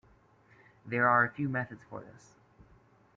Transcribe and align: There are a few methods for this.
There 0.83 1.07
are 1.07 1.23
a 1.23 1.29
few 1.29 1.47
methods 1.47 1.83
for 1.87 1.99
this. 2.01 2.33